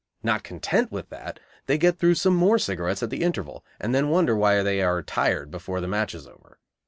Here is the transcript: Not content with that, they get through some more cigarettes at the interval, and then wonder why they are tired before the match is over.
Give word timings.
Not 0.23 0.41
content 0.43 0.91
with 0.91 1.09
that, 1.09 1.39
they 1.67 1.77
get 1.77 1.99
through 1.99 2.15
some 2.15 2.33
more 2.33 2.57
cigarettes 2.57 3.03
at 3.03 3.11
the 3.11 3.21
interval, 3.21 3.63
and 3.79 3.93
then 3.93 4.09
wonder 4.09 4.35
why 4.35 4.63
they 4.63 4.81
are 4.81 5.03
tired 5.03 5.51
before 5.51 5.79
the 5.79 5.87
match 5.87 6.15
is 6.15 6.25
over. 6.25 6.57